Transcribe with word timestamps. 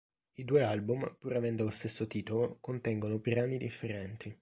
I 0.33 0.43
due 0.45 0.63
album, 0.63 1.15
pur 1.19 1.35
avendo 1.35 1.63
lo 1.63 1.69
stesso 1.69 2.07
titolo, 2.07 2.57
contengono 2.59 3.19
brani 3.19 3.59
differenti. 3.59 4.35